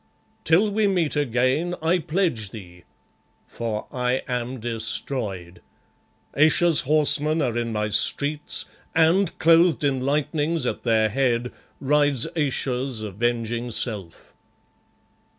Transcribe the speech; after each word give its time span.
Till 0.43 0.71
we 0.71 0.87
meet 0.87 1.15
again 1.15 1.75
I 1.79 1.99
pledge 1.99 2.49
thee, 2.49 2.85
for 3.47 3.85
I 3.91 4.23
am 4.27 4.59
destroyed. 4.59 5.61
Ayesha's 6.35 6.81
horsemen 6.81 7.39
are 7.39 7.55
in 7.55 7.71
my 7.71 7.89
streets, 7.89 8.65
and, 8.95 9.37
clothed 9.37 9.83
in 9.83 10.01
lightnings 10.03 10.65
at 10.65 10.81
their 10.81 11.07
head, 11.09 11.51
rides 11.79 12.25
Ayesha's 12.35 13.03
avenging 13.03 13.69
self. 13.69 14.33